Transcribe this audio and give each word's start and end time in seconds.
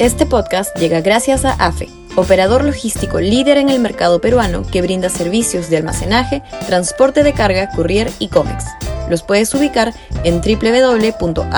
Este 0.00 0.24
podcast 0.24 0.74
llega 0.78 1.02
gracias 1.02 1.44
a 1.44 1.52
AFE, 1.52 1.86
operador 2.16 2.64
logístico 2.64 3.20
líder 3.20 3.58
en 3.58 3.68
el 3.68 3.80
mercado 3.80 4.18
peruano 4.18 4.62
que 4.62 4.80
brinda 4.80 5.10
servicios 5.10 5.68
de 5.68 5.76
almacenaje, 5.76 6.42
transporte 6.66 7.22
de 7.22 7.34
carga, 7.34 7.68
courier 7.76 8.10
y 8.18 8.28
cómics. 8.28 8.64
Los 9.10 9.22
puedes 9.22 9.52
ubicar 9.52 9.92
en 10.24 10.40
www.afe.pe. 10.40 11.50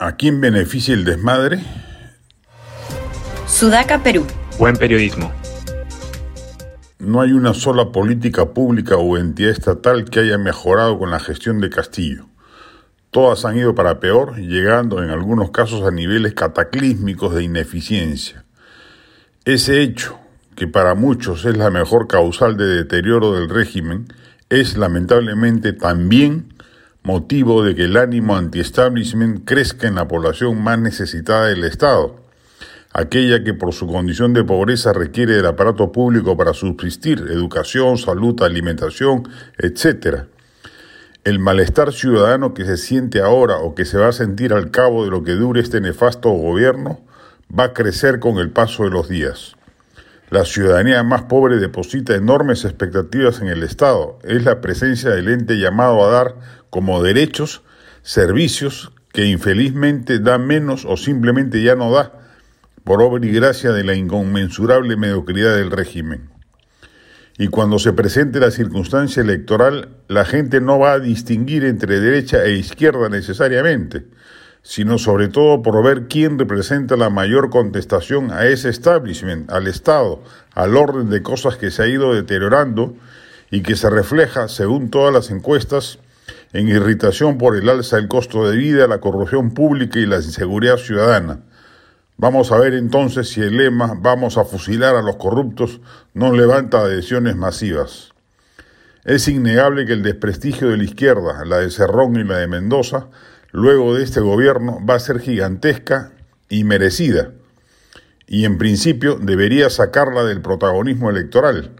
¿A 0.00 0.16
quién 0.16 0.40
beneficia 0.40 0.94
el 0.94 1.04
desmadre? 1.04 1.60
Sudaca, 3.46 4.02
Perú. 4.02 4.26
Buen 4.58 4.74
periodismo. 4.74 5.30
No 7.00 7.22
hay 7.22 7.32
una 7.32 7.54
sola 7.54 7.92
política 7.92 8.52
pública 8.52 8.98
o 8.98 9.16
entidad 9.16 9.52
estatal 9.52 10.04
que 10.04 10.20
haya 10.20 10.36
mejorado 10.36 10.98
con 10.98 11.10
la 11.10 11.18
gestión 11.18 11.58
de 11.58 11.70
Castillo. 11.70 12.26
Todas 13.10 13.46
han 13.46 13.56
ido 13.56 13.74
para 13.74 14.00
peor, 14.00 14.36
llegando 14.36 15.02
en 15.02 15.08
algunos 15.08 15.50
casos 15.50 15.82
a 15.82 15.90
niveles 15.90 16.34
cataclísmicos 16.34 17.34
de 17.34 17.42
ineficiencia. 17.42 18.44
Ese 19.46 19.80
hecho, 19.80 20.20
que 20.54 20.68
para 20.68 20.94
muchos 20.94 21.46
es 21.46 21.56
la 21.56 21.70
mejor 21.70 22.06
causal 22.06 22.58
de 22.58 22.66
deterioro 22.66 23.32
del 23.32 23.48
régimen, 23.48 24.06
es 24.50 24.76
lamentablemente 24.76 25.72
también 25.72 26.52
motivo 27.02 27.64
de 27.64 27.74
que 27.74 27.84
el 27.84 27.96
ánimo 27.96 28.36
anti-establishment 28.36 29.46
crezca 29.46 29.88
en 29.88 29.94
la 29.94 30.06
población 30.06 30.62
más 30.62 30.78
necesitada 30.78 31.46
del 31.46 31.64
Estado, 31.64 32.20
aquella 32.92 33.44
que 33.44 33.54
por 33.54 33.72
su 33.72 33.86
condición 33.86 34.32
de 34.32 34.44
pobreza 34.44 34.92
requiere 34.92 35.34
del 35.34 35.46
aparato 35.46 35.92
público 35.92 36.36
para 36.36 36.54
subsistir, 36.54 37.18
educación, 37.30 37.98
salud, 37.98 38.40
alimentación, 38.42 39.28
etc. 39.58 40.24
El 41.24 41.38
malestar 41.38 41.92
ciudadano 41.92 42.54
que 42.54 42.64
se 42.64 42.76
siente 42.76 43.20
ahora 43.20 43.58
o 43.58 43.74
que 43.74 43.84
se 43.84 43.98
va 43.98 44.08
a 44.08 44.12
sentir 44.12 44.52
al 44.52 44.70
cabo 44.70 45.04
de 45.04 45.10
lo 45.10 45.22
que 45.22 45.32
dure 45.32 45.60
este 45.60 45.80
nefasto 45.80 46.30
gobierno 46.30 47.00
va 47.56 47.64
a 47.64 47.72
crecer 47.74 48.20
con 48.20 48.38
el 48.38 48.50
paso 48.50 48.84
de 48.84 48.90
los 48.90 49.08
días. 49.08 49.56
La 50.30 50.44
ciudadanía 50.44 51.02
más 51.02 51.22
pobre 51.22 51.56
deposita 51.58 52.14
enormes 52.14 52.64
expectativas 52.64 53.40
en 53.40 53.48
el 53.48 53.64
Estado. 53.64 54.18
Es 54.22 54.44
la 54.44 54.60
presencia 54.60 55.10
del 55.10 55.28
ente 55.28 55.58
llamado 55.58 56.04
a 56.04 56.10
dar 56.10 56.36
como 56.70 57.02
derechos 57.02 57.62
servicios 58.02 58.92
que 59.12 59.26
infelizmente 59.26 60.20
da 60.20 60.38
menos 60.38 60.84
o 60.84 60.96
simplemente 60.96 61.62
ya 61.62 61.74
no 61.74 61.90
da, 61.90 62.12
por 62.90 63.02
obra 63.02 63.24
y 63.24 63.30
gracia 63.30 63.70
de 63.70 63.84
la 63.84 63.94
inconmensurable 63.94 64.96
mediocridad 64.96 65.54
del 65.54 65.70
régimen. 65.70 66.28
Y 67.38 67.46
cuando 67.46 67.78
se 67.78 67.92
presente 67.92 68.40
la 68.40 68.50
circunstancia 68.50 69.22
electoral, 69.22 69.90
la 70.08 70.24
gente 70.24 70.60
no 70.60 70.80
va 70.80 70.94
a 70.94 70.98
distinguir 70.98 71.64
entre 71.66 72.00
derecha 72.00 72.42
e 72.42 72.54
izquierda 72.54 73.08
necesariamente, 73.08 74.08
sino 74.62 74.98
sobre 74.98 75.28
todo 75.28 75.62
por 75.62 75.84
ver 75.84 76.08
quién 76.08 76.36
representa 76.36 76.96
la 76.96 77.10
mayor 77.10 77.48
contestación 77.48 78.32
a 78.32 78.46
ese 78.46 78.70
establishment, 78.70 79.52
al 79.52 79.68
Estado, 79.68 80.24
al 80.54 80.76
orden 80.76 81.10
de 81.10 81.22
cosas 81.22 81.56
que 81.58 81.70
se 81.70 81.84
ha 81.84 81.86
ido 81.86 82.12
deteriorando 82.12 82.96
y 83.52 83.62
que 83.62 83.76
se 83.76 83.88
refleja, 83.88 84.48
según 84.48 84.90
todas 84.90 85.14
las 85.14 85.30
encuestas, 85.30 86.00
en 86.52 86.66
irritación 86.66 87.38
por 87.38 87.56
el 87.56 87.68
alza 87.68 87.98
del 87.98 88.08
costo 88.08 88.50
de 88.50 88.56
vida, 88.56 88.88
la 88.88 88.98
corrupción 88.98 89.54
pública 89.54 90.00
y 90.00 90.06
la 90.06 90.16
inseguridad 90.16 90.78
ciudadana. 90.78 91.44
Vamos 92.22 92.52
a 92.52 92.58
ver 92.58 92.74
entonces 92.74 93.30
si 93.30 93.40
el 93.40 93.56
lema 93.56 93.94
vamos 93.98 94.36
a 94.36 94.44
fusilar 94.44 94.94
a 94.94 95.00
los 95.00 95.16
corruptos 95.16 95.80
no 96.12 96.34
levanta 96.34 96.80
adhesiones 96.80 97.34
masivas. 97.34 98.10
Es 99.06 99.26
innegable 99.26 99.86
que 99.86 99.94
el 99.94 100.02
desprestigio 100.02 100.68
de 100.68 100.76
la 100.76 100.84
izquierda, 100.84 101.46
la 101.46 101.60
de 101.60 101.70
Cerrón 101.70 102.16
y 102.16 102.24
la 102.24 102.36
de 102.36 102.46
Mendoza, 102.46 103.06
luego 103.52 103.94
de 103.94 104.04
este 104.04 104.20
gobierno 104.20 104.80
va 104.86 104.96
a 104.96 104.98
ser 104.98 105.18
gigantesca 105.18 106.12
y 106.50 106.64
merecida, 106.64 107.30
y 108.26 108.44
en 108.44 108.58
principio 108.58 109.16
debería 109.18 109.70
sacarla 109.70 110.22
del 110.22 110.42
protagonismo 110.42 111.08
electoral. 111.08 111.70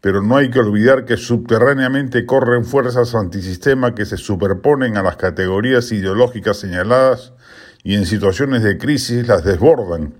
Pero 0.00 0.22
no 0.22 0.38
hay 0.38 0.48
que 0.48 0.60
olvidar 0.60 1.04
que 1.04 1.18
subterráneamente 1.18 2.24
corren 2.24 2.64
fuerzas 2.64 3.14
antisistema 3.14 3.94
que 3.94 4.06
se 4.06 4.16
superponen 4.16 4.96
a 4.96 5.02
las 5.02 5.16
categorías 5.16 5.92
ideológicas 5.92 6.56
señaladas 6.56 7.34
y 7.86 7.94
en 7.94 8.04
situaciones 8.04 8.64
de 8.64 8.78
crisis 8.78 9.28
las 9.28 9.44
desbordan. 9.44 10.12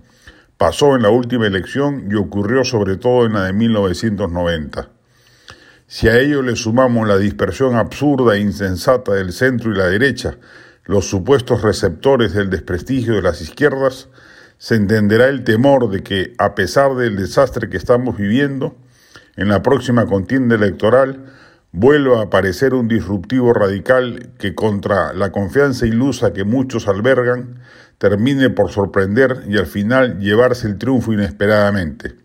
Pasó 0.57 0.95
en 0.95 1.01
la 1.01 1.09
última 1.09 1.47
elección 1.47 2.07
y 2.09 2.15
ocurrió 2.15 2.63
sobre 2.63 2.95
todo 2.95 3.25
en 3.25 3.33
la 3.33 3.43
de 3.43 3.51
1990. 3.51 4.87
Si 5.85 6.07
a 6.07 6.17
ello 6.17 6.41
le 6.41 6.55
sumamos 6.55 7.05
la 7.05 7.17
dispersión 7.17 7.75
absurda 7.75 8.37
e 8.37 8.39
insensata 8.39 9.15
del 9.15 9.33
centro 9.33 9.69
y 9.69 9.77
la 9.77 9.87
derecha, 9.87 10.37
los 10.85 11.09
supuestos 11.09 11.61
receptores 11.61 12.31
del 12.31 12.49
desprestigio 12.49 13.15
de 13.15 13.21
las 13.21 13.41
izquierdas, 13.41 14.07
se 14.57 14.75
entenderá 14.75 15.27
el 15.27 15.43
temor 15.43 15.89
de 15.89 16.03
que, 16.03 16.35
a 16.37 16.55
pesar 16.55 16.95
del 16.95 17.17
desastre 17.17 17.69
que 17.69 17.75
estamos 17.75 18.15
viviendo, 18.15 18.77
en 19.35 19.49
la 19.49 19.61
próxima 19.61 20.05
contienda 20.05 20.55
electoral 20.55 21.33
vuelva 21.79 22.21
a 22.21 22.23
aparecer 22.23 22.73
un 22.73 22.87
disruptivo 22.87 23.53
radical 23.53 24.31
que 24.39 24.55
contra 24.55 25.13
la 25.13 25.31
confianza 25.31 25.85
ilusa 25.85 26.33
que 26.33 26.43
muchos 26.43 26.87
albergan, 26.87 27.59
termine 27.99 28.49
por 28.49 28.71
sorprender 28.71 29.43
y 29.47 29.57
al 29.59 29.67
final 29.67 30.19
llevarse 30.19 30.65
el 30.67 30.79
triunfo 30.79 31.13
inesperadamente. 31.13 32.15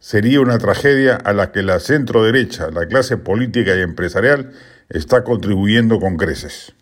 Sería 0.00 0.42
una 0.42 0.58
tragedia 0.58 1.16
a 1.16 1.32
la 1.32 1.50
que 1.50 1.62
la 1.62 1.80
centro 1.80 2.24
derecha, 2.24 2.70
la 2.70 2.86
clase 2.88 3.16
política 3.16 3.74
y 3.74 3.80
empresarial, 3.80 4.52
está 4.90 5.24
contribuyendo 5.24 5.98
con 5.98 6.18
creces. 6.18 6.74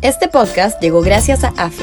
Este 0.00 0.28
podcast 0.28 0.80
llegó 0.80 1.00
gracias 1.02 1.42
a 1.42 1.48
AFE, 1.56 1.82